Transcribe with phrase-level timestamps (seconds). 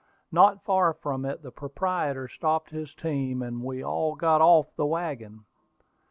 [0.31, 4.87] Not far from it the proprietor stopped his team, and we all got off the
[4.87, 5.45] wagon.